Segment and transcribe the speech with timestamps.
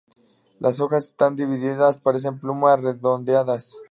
[0.59, 3.77] Las hojas están divididas, parecen plumas redondeadas.